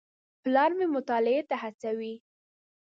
[0.41, 2.13] پلار مې مطالعې ته هڅوي.